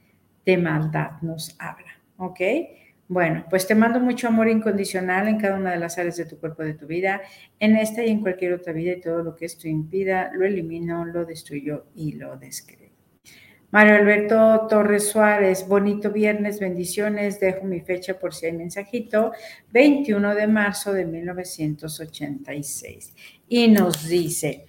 de 0.46 0.58
maldad, 0.58 1.22
nos 1.24 1.56
habla, 1.58 2.00
¿ok? 2.18 2.40
Bueno, 3.08 3.46
pues 3.50 3.66
te 3.66 3.74
mando 3.74 4.00
mucho 4.00 4.28
amor 4.28 4.48
incondicional 4.48 5.28
en 5.28 5.40
cada 5.40 5.56
una 5.58 5.72
de 5.72 5.80
las 5.80 5.98
áreas 5.98 6.18
de 6.18 6.26
tu 6.26 6.38
cuerpo, 6.40 6.64
de 6.64 6.76
tu 6.76 6.86
vida, 6.86 7.22
en 7.60 7.76
esta 7.78 8.06
y 8.06 8.12
en 8.12 8.22
cualquier 8.22 8.54
otra 8.54 8.74
vida 8.74 8.94
y 8.94 9.02
todo 9.02 9.24
lo 9.24 9.36
que 9.36 9.46
esto 9.46 9.68
impida, 9.68 10.32
lo 10.34 10.46
elimino, 10.46 11.06
lo 11.06 11.26
destruyo 11.26 11.86
y 11.96 12.14
lo 12.14 12.38
descreo. 12.38 12.83
Mario 13.74 13.96
Alberto 13.96 14.68
Torres 14.70 15.10
Suárez, 15.10 15.68
bonito 15.68 16.12
viernes, 16.12 16.60
bendiciones. 16.60 17.40
Dejo 17.40 17.66
mi 17.66 17.80
fecha 17.80 18.20
por 18.20 18.32
si 18.32 18.46
hay 18.46 18.52
mensajito, 18.52 19.32
21 19.72 20.36
de 20.36 20.46
marzo 20.46 20.94
de 20.94 21.06
1986. 21.06 23.16
Y 23.48 23.70
nos 23.70 24.08
dice, 24.08 24.68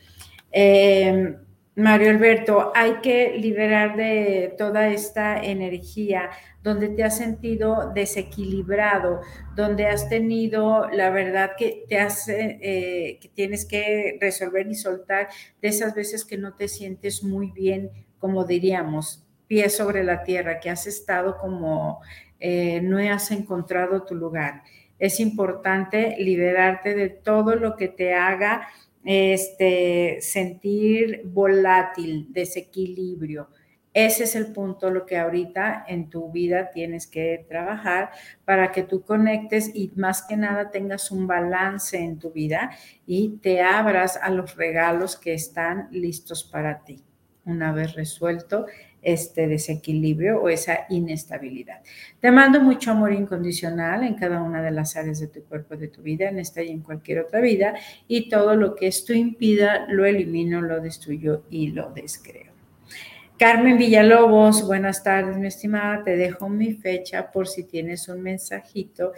eh, 0.50 1.36
Mario 1.76 2.08
Alberto, 2.08 2.72
hay 2.74 3.02
que 3.02 3.36
liberar 3.36 3.94
de 3.94 4.54
toda 4.56 4.88
esta 4.88 5.36
energía 5.36 6.30
donde 6.62 6.88
te 6.88 7.04
has 7.04 7.18
sentido 7.18 7.92
desequilibrado, 7.94 9.20
donde 9.54 9.84
has 9.84 10.08
tenido, 10.08 10.88
la 10.88 11.10
verdad 11.10 11.50
que 11.58 11.84
te 11.90 11.98
hace, 11.98 12.58
eh, 12.62 13.18
que 13.20 13.28
tienes 13.28 13.66
que 13.66 14.16
resolver 14.18 14.66
y 14.66 14.74
soltar 14.74 15.28
de 15.60 15.68
esas 15.68 15.94
veces 15.94 16.24
que 16.24 16.38
no 16.38 16.54
te 16.54 16.68
sientes 16.68 17.22
muy 17.22 17.50
bien 17.50 17.90
como 18.24 18.46
diríamos, 18.46 19.22
pie 19.46 19.68
sobre 19.68 20.02
la 20.02 20.24
tierra, 20.24 20.58
que 20.58 20.70
has 20.70 20.86
estado 20.86 21.36
como 21.36 22.00
eh, 22.40 22.80
no 22.80 22.96
has 22.96 23.30
encontrado 23.30 24.02
tu 24.04 24.14
lugar. 24.14 24.62
Es 24.98 25.20
importante 25.20 26.16
liberarte 26.18 26.94
de 26.94 27.10
todo 27.10 27.54
lo 27.54 27.76
que 27.76 27.88
te 27.88 28.14
haga 28.14 28.66
este, 29.04 30.22
sentir 30.22 31.20
volátil, 31.26 32.28
desequilibrio. 32.32 33.50
Ese 33.92 34.24
es 34.24 34.34
el 34.36 34.54
punto, 34.54 34.88
lo 34.88 35.04
que 35.04 35.18
ahorita 35.18 35.84
en 35.86 36.08
tu 36.08 36.32
vida 36.32 36.70
tienes 36.70 37.06
que 37.06 37.44
trabajar 37.46 38.10
para 38.46 38.72
que 38.72 38.84
tú 38.84 39.02
conectes 39.02 39.70
y 39.74 39.92
más 39.96 40.22
que 40.22 40.38
nada 40.38 40.70
tengas 40.70 41.10
un 41.10 41.26
balance 41.26 41.98
en 41.98 42.18
tu 42.18 42.32
vida 42.32 42.70
y 43.06 43.36
te 43.42 43.60
abras 43.60 44.16
a 44.16 44.30
los 44.30 44.56
regalos 44.56 45.14
que 45.14 45.34
están 45.34 45.88
listos 45.90 46.42
para 46.42 46.84
ti 46.84 47.04
una 47.46 47.72
vez 47.72 47.94
resuelto 47.94 48.66
este 49.04 49.46
desequilibrio 49.46 50.40
o 50.40 50.48
esa 50.48 50.86
inestabilidad. 50.88 51.82
Te 52.20 52.30
mando 52.30 52.60
mucho 52.60 52.90
amor 52.90 53.12
incondicional 53.12 54.02
en 54.02 54.14
cada 54.14 54.42
una 54.42 54.62
de 54.62 54.70
las 54.70 54.96
áreas 54.96 55.20
de 55.20 55.28
tu 55.28 55.44
cuerpo, 55.44 55.76
de 55.76 55.88
tu 55.88 56.02
vida, 56.02 56.28
en 56.28 56.38
esta 56.38 56.62
y 56.62 56.70
en 56.70 56.80
cualquier 56.80 57.20
otra 57.20 57.40
vida, 57.40 57.74
y 58.08 58.28
todo 58.28 58.56
lo 58.56 58.74
que 58.74 58.86
esto 58.86 59.12
impida 59.12 59.86
lo 59.88 60.06
elimino, 60.06 60.62
lo 60.62 60.80
destruyo 60.80 61.44
y 61.50 61.68
lo 61.68 61.90
descreo. 61.90 62.52
Carmen 63.38 63.76
Villalobos, 63.76 64.66
buenas 64.66 65.02
tardes, 65.02 65.36
mi 65.36 65.48
estimada. 65.48 66.04
Te 66.04 66.16
dejo 66.16 66.48
mi 66.48 66.72
fecha 66.72 67.30
por 67.30 67.48
si 67.48 67.64
tienes 67.64 68.08
un 68.08 68.22
mensajito. 68.22 69.12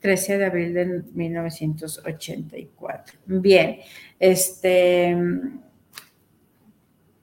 13 0.00 0.38
de 0.38 0.44
abril 0.46 0.74
de 0.74 1.04
1984. 1.12 3.18
Bien, 3.26 3.78
este 4.18 5.14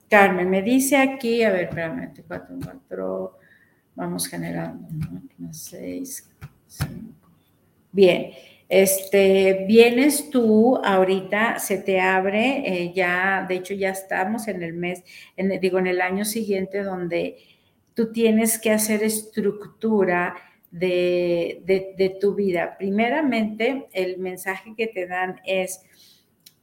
Carmen, 0.10 0.50
me 0.50 0.62
dice 0.62 0.98
aquí, 0.98 1.44
a 1.44 1.52
ver, 1.52 1.66
espérame, 1.66 2.14
4, 2.28 2.56
4, 2.64 3.38
vamos 3.96 4.28
generando, 4.28 4.88
6, 5.52 6.30
5. 6.68 6.94
Bien, 7.92 8.32
este, 8.70 9.66
vienes 9.68 10.30
tú 10.30 10.78
ahorita, 10.84 11.60
se 11.60 11.78
te 11.78 12.00
abre, 12.00 12.64
eh, 12.66 12.94
ya, 12.94 13.46
de 13.48 13.56
hecho 13.56 13.74
ya 13.74 13.90
estamos 13.90 14.48
en 14.48 14.62
el 14.62 14.74
mes, 14.74 15.04
en, 15.36 15.60
digo, 15.60 15.80
en 15.80 15.88
el 15.88 16.02
año 16.02 16.26
siguiente 16.26 16.84
donde 16.84 17.38
tú 17.94 18.12
tienes 18.12 18.60
que 18.60 18.72
hacer 18.72 19.04
estructura 19.04 20.36
de, 20.70 21.62
de, 21.66 21.96
de 21.98 22.10
tu 22.10 22.36
vida. 22.36 22.78
Primeramente, 22.78 23.88
el 23.94 24.18
mensaje 24.20 24.74
que 24.78 24.88
te 24.88 25.08
dan 25.08 25.42
es, 25.46 25.82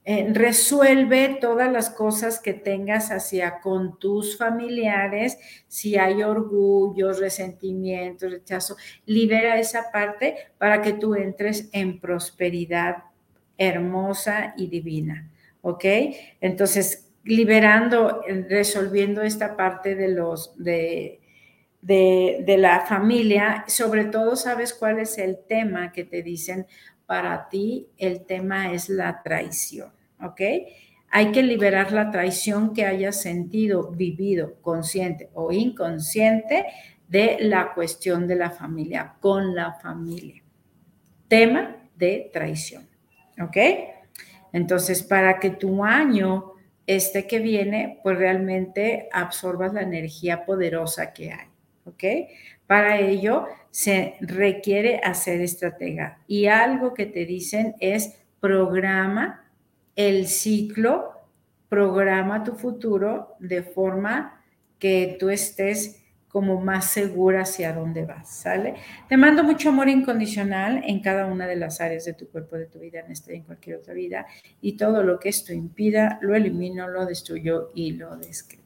eh, 0.06 0.28
resuelve 0.34 1.38
todas 1.40 1.72
las 1.72 1.88
cosas 1.88 2.38
que 2.38 2.52
tengas 2.52 3.10
hacia 3.10 3.60
con 3.60 3.98
tus 3.98 4.36
familiares, 4.36 5.38
si 5.66 5.96
hay 5.96 6.22
orgullo, 6.22 7.14
resentimiento, 7.14 8.28
rechazo, 8.28 8.76
libera 9.06 9.58
esa 9.58 9.90
parte 9.90 10.36
para 10.58 10.82
que 10.82 10.92
tú 10.92 11.14
entres 11.14 11.70
en 11.72 12.00
prosperidad 12.00 13.04
hermosa 13.56 14.52
y 14.58 14.66
divina, 14.66 15.30
¿ok? 15.62 15.84
Entonces, 16.40 17.10
liberando, 17.24 18.20
resolviendo 18.50 19.22
esta 19.22 19.56
parte 19.56 19.94
de 19.94 20.08
los, 20.08 20.54
de, 20.62 21.20
de, 21.80 22.42
de 22.44 22.58
la 22.58 22.80
familia, 22.80 23.64
sobre 23.68 24.04
todo 24.04 24.36
sabes 24.36 24.74
cuál 24.74 24.98
es 24.98 25.16
el 25.16 25.38
tema 25.48 25.92
que 25.92 26.04
te 26.04 26.22
dicen, 26.22 26.66
para 27.06 27.48
ti 27.48 27.88
el 27.98 28.24
tema 28.24 28.72
es 28.72 28.88
la 28.88 29.22
traición, 29.22 29.92
¿ok? 30.20 30.40
hay 31.16 31.30
que 31.30 31.44
liberar 31.44 31.92
la 31.92 32.10
traición 32.10 32.74
que 32.74 32.84
hayas 32.84 33.22
sentido, 33.22 33.92
vivido, 33.92 34.56
consciente 34.60 35.30
o 35.32 35.52
inconsciente 35.52 36.66
de 37.06 37.36
la 37.38 37.72
cuestión 37.72 38.26
de 38.26 38.34
la 38.34 38.50
familia, 38.50 39.14
con 39.20 39.54
la 39.54 39.74
familia. 39.74 40.42
Tema 41.28 41.76
de 41.94 42.30
traición. 42.32 42.88
¿Ok? 43.40 43.56
Entonces, 44.52 45.04
para 45.04 45.38
que 45.38 45.50
tu 45.50 45.84
año 45.84 46.54
este 46.84 47.28
que 47.28 47.38
viene, 47.38 48.00
pues 48.02 48.18
realmente 48.18 49.08
absorbas 49.12 49.72
la 49.72 49.82
energía 49.82 50.44
poderosa 50.44 51.12
que 51.12 51.30
hay. 51.30 51.46
¿Ok? 51.84 52.04
Para 52.66 52.98
ello 52.98 53.46
se 53.70 54.14
requiere 54.20 55.00
hacer 55.02 55.40
estratega. 55.40 56.18
Y 56.26 56.46
algo 56.46 56.94
que 56.94 57.06
te 57.06 57.26
dicen 57.26 57.74
es 57.80 58.16
programa 58.40 59.44
el 59.96 60.26
ciclo, 60.26 61.12
programa 61.68 62.44
tu 62.44 62.54
futuro 62.54 63.36
de 63.38 63.62
forma 63.62 64.42
que 64.78 65.16
tú 65.18 65.30
estés 65.30 66.00
como 66.28 66.60
más 66.60 66.86
segura 66.86 67.42
hacia 67.42 67.72
dónde 67.72 68.04
vas, 68.04 68.28
¿sale? 68.28 68.74
Te 69.08 69.16
mando 69.16 69.44
mucho 69.44 69.68
amor 69.68 69.88
incondicional 69.88 70.82
en 70.84 71.00
cada 71.00 71.26
una 71.26 71.46
de 71.46 71.54
las 71.54 71.80
áreas 71.80 72.04
de 72.06 72.14
tu 72.14 72.28
cuerpo, 72.28 72.56
de 72.56 72.66
tu 72.66 72.80
vida, 72.80 72.98
en 72.98 73.12
esta 73.12 73.32
y 73.32 73.36
en 73.36 73.44
cualquier 73.44 73.76
otra 73.76 73.94
vida, 73.94 74.26
y 74.60 74.76
todo 74.76 75.04
lo 75.04 75.20
que 75.20 75.28
esto 75.28 75.52
impida, 75.52 76.18
lo 76.22 76.34
elimino, 76.34 76.88
lo 76.88 77.06
destruyo 77.06 77.70
y 77.72 77.92
lo 77.92 78.16
describo. 78.16 78.63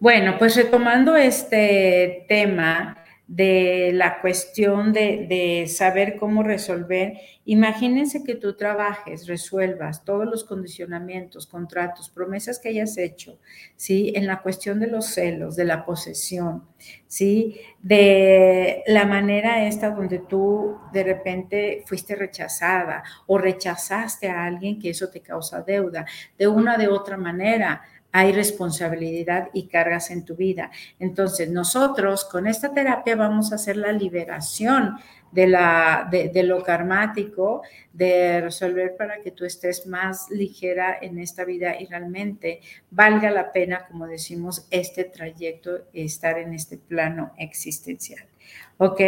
Bueno, 0.00 0.36
pues 0.38 0.54
retomando 0.54 1.16
este 1.16 2.24
tema, 2.28 2.98
de 3.28 3.90
la 3.92 4.22
cuestión 4.22 4.94
de, 4.94 5.66
saber 5.68 6.16
cómo 6.16 6.42
resolver. 6.42 7.18
Imagínense 7.44 8.24
que 8.24 8.34
tú 8.34 8.56
trabajes, 8.56 9.26
resuelvas 9.26 10.02
todos 10.02 10.24
los 10.24 10.44
condicionamientos, 10.44 11.46
contratos, 11.46 12.08
promesas 12.08 12.58
que 12.58 12.70
hayas 12.70 12.96
hecho, 12.96 13.38
¿sí? 13.76 14.12
En 14.16 14.26
la 14.26 14.40
cuestión 14.40 14.80
de 14.80 14.86
los 14.86 15.06
celos, 15.06 15.56
de 15.56 15.66
la 15.66 15.84
posesión, 15.84 16.64
¿sí? 17.06 17.60
De 17.82 18.82
la 18.86 19.04
manera 19.04 19.66
esta 19.66 19.90
donde 19.90 20.20
tú 20.20 20.78
de 20.92 21.04
repente 21.04 21.82
fuiste 21.84 22.14
rechazada 22.14 23.02
o 23.26 23.36
rechazaste 23.36 24.30
a 24.30 24.46
alguien 24.46 24.78
que 24.78 24.90
eso 24.90 25.10
te 25.10 25.20
causa 25.20 25.60
deuda, 25.60 26.06
de 26.38 26.48
una 26.48 26.78
de 26.78 26.88
otra 26.88 27.18
manera 27.18 27.82
hay 28.12 28.32
responsabilidad 28.32 29.48
y 29.52 29.68
cargas 29.68 30.10
en 30.10 30.24
tu 30.24 30.34
vida. 30.34 30.70
Entonces, 30.98 31.50
nosotros 31.50 32.24
con 32.24 32.46
esta 32.46 32.72
terapia 32.72 33.16
vamos 33.16 33.52
a 33.52 33.56
hacer 33.56 33.76
la 33.76 33.92
liberación 33.92 34.96
de, 35.30 35.46
la, 35.46 36.08
de, 36.10 36.42
lo 36.42 36.62
karmático, 36.62 37.62
de 37.92 38.40
resolver 38.40 38.96
para 38.96 39.20
que 39.20 39.30
tú 39.30 39.44
estés 39.44 39.86
más 39.86 40.30
ligera 40.30 40.98
en 41.00 41.18
esta 41.18 41.44
vida 41.44 41.78
y 41.78 41.86
realmente 41.86 42.60
valga 42.90 43.30
la 43.30 43.52
pena, 43.52 43.86
como 43.86 44.06
decimos, 44.06 44.66
este 44.70 45.04
trayecto, 45.04 45.88
estar 45.92 46.38
en 46.38 46.54
este 46.54 46.78
plano 46.78 47.32
existencial. 47.36 48.24
¿Ok? 48.78 49.00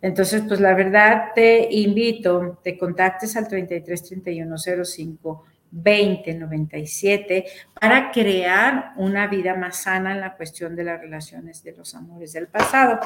Entonces, 0.00 0.42
pues 0.48 0.60
la 0.60 0.74
verdad 0.74 1.32
te 1.34 1.68
invito, 1.70 2.58
te 2.62 2.78
contactes 2.78 3.36
al 3.36 3.46
33 3.46 4.02
31 4.02 4.56
05 4.84 5.44
2097 5.70 7.44
para 7.78 8.10
crear 8.10 8.92
una 8.96 9.26
vida 9.26 9.54
más 9.54 9.82
sana 9.82 10.12
en 10.12 10.20
la 10.20 10.36
cuestión 10.36 10.76
de 10.76 10.84
las 10.84 11.00
relaciones 11.00 11.62
de 11.62 11.76
los 11.76 11.94
amores 11.94 12.32
del 12.32 12.48
pasado. 12.48 13.00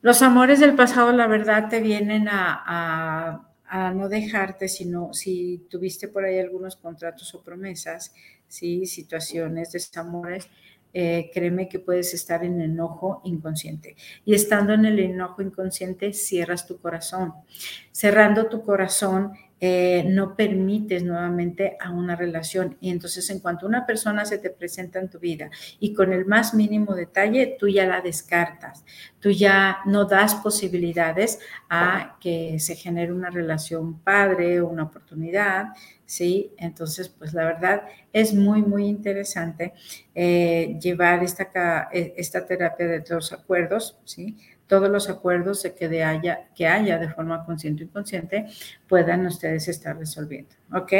Los 0.00 0.22
amores 0.22 0.60
del 0.60 0.76
pasado, 0.76 1.12
la 1.12 1.26
verdad, 1.26 1.68
te 1.68 1.80
vienen 1.80 2.28
a, 2.30 3.44
no 3.94 4.08
dejarte, 4.08 4.68
sino 4.68 5.12
si 5.12 5.66
tuviste 5.68 6.08
por 6.08 6.24
ahí 6.24 6.38
algunos 6.38 6.76
contratos 6.76 7.34
o 7.34 7.42
promesas, 7.42 8.14
¿sí? 8.46 8.86
situaciones, 8.86 9.72
desamores, 9.72 10.48
eh, 10.94 11.30
créeme 11.34 11.68
que 11.68 11.80
puedes 11.80 12.14
estar 12.14 12.44
en 12.44 12.60
enojo 12.62 13.20
inconsciente. 13.24 13.96
Y 14.24 14.34
estando 14.34 14.72
en 14.72 14.86
el 14.86 14.98
enojo 15.00 15.42
inconsciente, 15.42 16.12
cierras 16.12 16.66
tu 16.66 16.80
corazón. 16.80 17.34
Cerrando 17.92 18.46
tu 18.46 18.62
corazón, 18.62 19.32
eh, 19.60 20.04
no 20.06 20.36
permites 20.36 21.02
nuevamente 21.02 21.76
a 21.80 21.90
una 21.90 22.14
relación. 22.14 22.76
Y 22.80 22.90
entonces 22.90 23.28
en 23.30 23.40
cuanto 23.40 23.66
una 23.66 23.86
persona 23.86 24.24
se 24.24 24.38
te 24.38 24.50
presenta 24.50 24.98
en 25.00 25.08
tu 25.08 25.18
vida 25.18 25.50
y 25.80 25.94
con 25.94 26.12
el 26.12 26.26
más 26.26 26.54
mínimo 26.54 26.94
detalle, 26.94 27.56
tú 27.58 27.68
ya 27.68 27.86
la 27.86 28.00
descartas, 28.00 28.84
tú 29.18 29.30
ya 29.30 29.78
no 29.84 30.04
das 30.04 30.36
posibilidades 30.36 31.40
a 31.68 32.16
que 32.20 32.60
se 32.60 32.76
genere 32.76 33.12
una 33.12 33.30
relación 33.30 33.98
padre 34.00 34.60
o 34.60 34.68
una 34.68 34.84
oportunidad, 34.84 35.66
¿sí? 36.06 36.52
Entonces, 36.56 37.08
pues 37.08 37.34
la 37.34 37.44
verdad 37.44 37.82
es 38.12 38.34
muy, 38.34 38.62
muy 38.62 38.86
interesante 38.86 39.74
eh, 40.14 40.78
llevar 40.80 41.24
esta, 41.24 41.88
e, 41.92 42.14
esta 42.16 42.46
terapia 42.46 42.86
de 42.86 43.04
los 43.08 43.32
acuerdos, 43.32 43.98
¿sí? 44.04 44.36
Todos 44.68 44.88
los 44.88 45.10
acuerdos 45.10 45.62
de 45.64 45.74
que, 45.74 46.04
haya, 46.04 46.48
que 46.54 46.68
haya 46.68 46.98
de 46.98 47.08
forma 47.08 47.44
consciente 47.44 47.82
o 47.82 47.86
inconsciente 47.86 48.46
puedan 48.86 49.26
ustedes 49.26 49.66
estar 49.66 49.98
resolviendo. 49.98 50.54
¿Ok? 50.72 50.92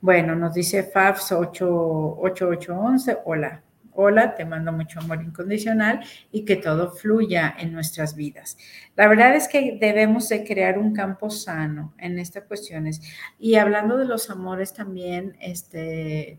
Bueno, 0.00 0.34
nos 0.34 0.54
dice 0.54 0.82
FAFS 0.82 1.32
8811, 1.32 3.18
hola. 3.24 3.62
Hola, 4.00 4.36
te 4.36 4.44
mando 4.44 4.70
mucho 4.70 5.00
amor 5.00 5.20
incondicional 5.20 6.04
y 6.30 6.44
que 6.44 6.54
todo 6.54 6.92
fluya 6.92 7.56
en 7.58 7.72
nuestras 7.72 8.14
vidas. 8.14 8.56
La 8.94 9.08
verdad 9.08 9.34
es 9.34 9.48
que 9.48 9.76
debemos 9.80 10.28
de 10.28 10.44
crear 10.44 10.78
un 10.78 10.94
campo 10.94 11.30
sano 11.30 11.94
en 11.98 12.20
estas 12.20 12.44
cuestiones. 12.44 13.02
Y 13.40 13.56
hablando 13.56 13.96
de 13.96 14.04
los 14.04 14.30
amores 14.30 14.72
también, 14.72 15.36
este, 15.40 16.38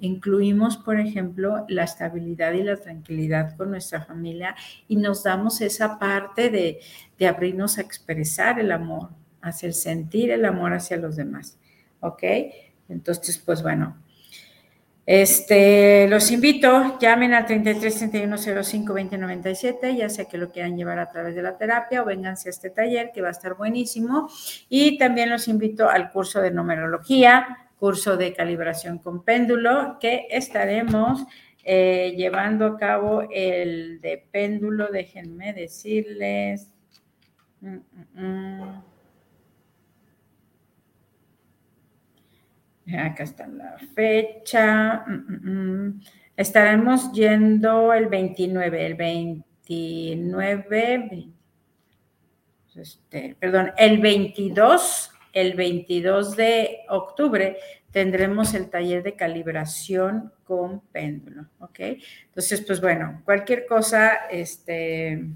incluimos, 0.00 0.76
por 0.76 1.00
ejemplo, 1.00 1.64
la 1.68 1.84
estabilidad 1.84 2.52
y 2.52 2.62
la 2.62 2.76
tranquilidad 2.76 3.56
con 3.56 3.70
nuestra 3.70 4.02
familia 4.02 4.54
y 4.88 4.96
nos 4.96 5.22
damos 5.22 5.60
esa 5.60 5.98
parte 5.98 6.50
de, 6.50 6.80
abrirnos 7.26 7.78
a 7.78 7.80
expresar 7.80 8.60
el 8.60 8.70
amor, 8.72 9.10
hacer 9.40 9.72
sentir 9.72 10.30
el 10.30 10.44
amor 10.44 10.74
hacia 10.74 10.98
los 10.98 11.16
demás. 11.16 11.58
¿Ok? 12.00 12.22
Entonces, 12.88 13.38
pues 13.38 13.62
bueno, 13.62 13.96
este, 15.06 16.06
los 16.08 16.30
invito, 16.30 16.98
llamen 16.98 17.32
al 17.32 17.46
33 17.46 18.10
31 18.10 18.36
05 18.62 18.92
2097, 18.92 19.96
ya 19.96 20.10
sea 20.10 20.26
que 20.26 20.36
lo 20.36 20.52
quieran 20.52 20.76
llevar 20.76 20.98
a 20.98 21.08
través 21.08 21.34
de 21.34 21.40
la 21.40 21.56
terapia 21.56 22.02
o 22.02 22.04
vénganse 22.04 22.48
a 22.48 22.50
este 22.50 22.68
taller 22.68 23.10
que 23.14 23.22
va 23.22 23.28
a 23.28 23.30
estar 23.30 23.54
buenísimo. 23.54 24.28
Y 24.68 24.98
también 24.98 25.30
los 25.30 25.48
invito 25.48 25.88
al 25.88 26.12
curso 26.12 26.42
de 26.42 26.50
numerología, 26.50 27.67
curso 27.78 28.16
de 28.16 28.34
calibración 28.34 28.98
con 28.98 29.24
péndulo 29.24 29.98
que 30.00 30.26
estaremos 30.30 31.24
eh, 31.64 32.14
llevando 32.16 32.66
a 32.66 32.76
cabo 32.76 33.22
el 33.30 34.00
de 34.00 34.26
péndulo. 34.30 34.88
Déjenme 34.88 35.52
decirles. 35.52 36.72
Mm, 37.60 37.76
mm, 37.76 38.06
mm. 38.14 38.82
Acá 42.96 43.22
está 43.22 43.46
la 43.46 43.76
fecha. 43.94 45.04
Estaremos 46.36 47.12
yendo 47.12 47.92
el 47.92 48.06
29, 48.06 48.86
el 48.86 48.94
29, 48.94 51.28
este, 52.76 53.36
perdón, 53.38 53.72
el 53.76 53.98
22 53.98 55.12
el 55.40 55.54
22 55.54 56.36
de 56.36 56.80
octubre 56.88 57.58
tendremos 57.90 58.54
el 58.54 58.68
taller 58.68 59.02
de 59.02 59.14
calibración 59.14 60.32
con 60.44 60.80
péndulo, 60.80 61.46
¿ok? 61.60 61.80
Entonces, 62.26 62.60
pues 62.62 62.80
bueno, 62.80 63.22
cualquier 63.24 63.66
cosa, 63.66 64.26
este... 64.30 65.26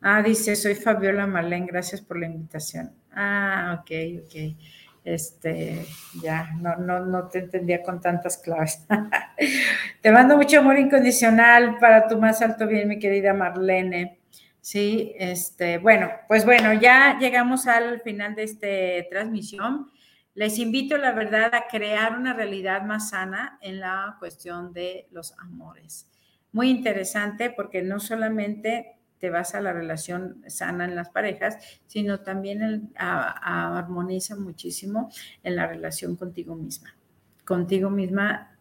Ah, 0.00 0.22
dice, 0.22 0.54
soy 0.54 0.74
Fabiola 0.74 1.26
Marlene, 1.26 1.66
gracias 1.66 2.00
por 2.00 2.18
la 2.18 2.26
invitación. 2.26 2.92
Ah, 3.12 3.80
ok, 3.80 3.90
ok. 4.24 4.56
Este, 5.04 5.84
ya, 6.22 6.50
no, 6.60 6.76
no, 6.76 7.00
no 7.04 7.28
te 7.28 7.40
entendía 7.40 7.82
con 7.82 8.00
tantas 8.00 8.38
claves. 8.38 8.86
te 10.00 10.10
mando 10.10 10.36
mucho 10.36 10.58
amor 10.60 10.78
incondicional 10.78 11.78
para 11.78 12.06
tu 12.06 12.18
más 12.18 12.42
alto 12.42 12.66
bien, 12.66 12.88
mi 12.88 12.98
querida 12.98 13.32
Marlene. 13.32 14.18
Sí, 14.64 15.12
este, 15.18 15.76
bueno, 15.76 16.08
pues 16.26 16.46
bueno, 16.46 16.72
ya 16.72 17.18
llegamos 17.18 17.66
al 17.66 18.00
final 18.00 18.34
de 18.34 18.44
esta 18.44 19.10
transmisión. 19.10 19.90
Les 20.32 20.58
invito, 20.58 20.96
la 20.96 21.12
verdad, 21.12 21.54
a 21.54 21.66
crear 21.68 22.18
una 22.18 22.32
realidad 22.32 22.80
más 22.80 23.10
sana 23.10 23.58
en 23.60 23.80
la 23.80 24.16
cuestión 24.18 24.72
de 24.72 25.06
los 25.10 25.38
amores. 25.38 26.08
Muy 26.50 26.70
interesante 26.70 27.50
porque 27.50 27.82
no 27.82 28.00
solamente 28.00 28.96
te 29.18 29.28
vas 29.28 29.54
a 29.54 29.60
la 29.60 29.74
relación 29.74 30.42
sana 30.46 30.86
en 30.86 30.94
las 30.96 31.10
parejas, 31.10 31.58
sino 31.86 32.20
también 32.20 32.90
armoniza 32.96 34.34
muchísimo 34.34 35.10
en 35.42 35.56
la 35.56 35.66
relación 35.66 36.16
contigo 36.16 36.56
misma. 36.56 36.96
Contigo 37.44 37.90
misma 37.90 38.53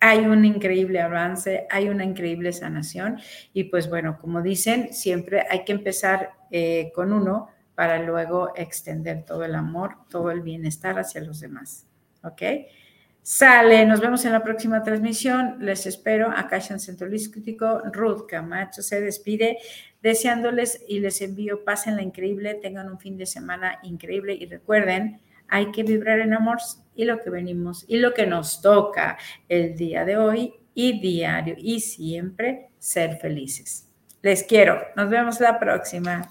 hay 0.00 0.20
un 0.20 0.44
increíble 0.44 1.00
avance, 1.00 1.66
hay 1.70 1.88
una 1.88 2.04
increíble 2.04 2.52
sanación 2.52 3.20
y 3.52 3.64
pues 3.64 3.88
bueno, 3.88 4.18
como 4.18 4.42
dicen, 4.42 4.92
siempre 4.92 5.44
hay 5.48 5.64
que 5.64 5.72
empezar 5.72 6.32
eh, 6.50 6.90
con 6.94 7.12
uno 7.12 7.48
para 7.74 8.02
luego 8.02 8.52
extender 8.56 9.24
todo 9.24 9.44
el 9.44 9.54
amor, 9.54 9.96
todo 10.08 10.30
el 10.30 10.40
bienestar 10.40 10.98
hacia 10.98 11.20
los 11.20 11.40
demás. 11.40 11.86
¿Ok? 12.22 12.42
Sale, 13.22 13.84
nos 13.84 14.00
vemos 14.00 14.24
en 14.24 14.32
la 14.32 14.42
próxima 14.42 14.82
transmisión. 14.82 15.56
Les 15.60 15.86
espero 15.86 16.30
acá 16.30 16.56
en 16.70 16.80
Centro 16.80 17.08
Crítico. 17.08 17.82
Ruth 17.92 18.26
Camacho 18.26 18.82
se 18.82 19.00
despide 19.00 19.58
deseándoles 20.02 20.82
y 20.88 21.00
les 21.00 21.20
envío 21.20 21.62
la 21.64 22.02
increíble, 22.02 22.54
tengan 22.54 22.90
un 22.90 22.98
fin 22.98 23.18
de 23.18 23.26
semana 23.26 23.78
increíble 23.82 24.34
y 24.34 24.46
recuerden, 24.46 25.20
hay 25.48 25.70
que 25.72 25.82
vibrar 25.82 26.20
en 26.20 26.32
amor 26.32 26.58
y 27.00 27.04
lo 27.04 27.18
que 27.18 27.30
venimos 27.30 27.86
y 27.88 27.96
lo 27.96 28.12
que 28.12 28.26
nos 28.26 28.60
toca 28.60 29.16
el 29.48 29.74
día 29.74 30.04
de 30.04 30.18
hoy 30.18 30.54
y 30.74 31.00
diario 31.00 31.54
y 31.56 31.80
siempre 31.80 32.68
ser 32.78 33.16
felices. 33.16 33.88
Les 34.20 34.42
quiero. 34.42 34.78
Nos 34.96 35.08
vemos 35.08 35.40
la 35.40 35.58
próxima. 35.58 36.28